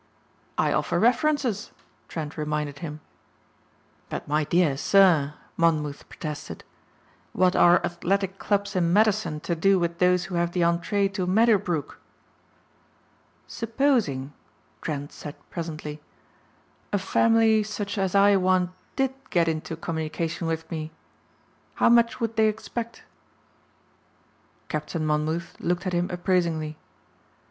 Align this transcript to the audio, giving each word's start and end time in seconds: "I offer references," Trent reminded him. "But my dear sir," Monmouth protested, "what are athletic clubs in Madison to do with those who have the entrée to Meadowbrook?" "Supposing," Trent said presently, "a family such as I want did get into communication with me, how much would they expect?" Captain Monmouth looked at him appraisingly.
"I 0.57 0.73
offer 0.73 0.99
references," 0.99 1.69
Trent 2.07 2.35
reminded 2.35 2.79
him. 2.79 3.01
"But 4.09 4.27
my 4.27 4.43
dear 4.45 4.75
sir," 4.75 5.35
Monmouth 5.57 6.09
protested, 6.09 6.63
"what 7.33 7.55
are 7.55 7.85
athletic 7.85 8.39
clubs 8.39 8.75
in 8.75 8.91
Madison 8.91 9.39
to 9.41 9.53
do 9.55 9.77
with 9.77 9.99
those 9.99 10.23
who 10.25 10.33
have 10.33 10.53
the 10.53 10.61
entrée 10.61 11.07
to 11.13 11.27
Meadowbrook?" 11.27 11.99
"Supposing," 13.45 14.33
Trent 14.81 15.11
said 15.11 15.35
presently, 15.51 16.01
"a 16.91 16.97
family 16.97 17.61
such 17.61 17.99
as 17.99 18.15
I 18.15 18.37
want 18.37 18.71
did 18.95 19.13
get 19.29 19.47
into 19.47 19.75
communication 19.75 20.47
with 20.47 20.65
me, 20.71 20.89
how 21.75 21.89
much 21.89 22.19
would 22.19 22.37
they 22.37 22.47
expect?" 22.47 23.03
Captain 24.67 25.05
Monmouth 25.05 25.55
looked 25.59 25.85
at 25.85 25.93
him 25.93 26.09
appraisingly. 26.09 26.75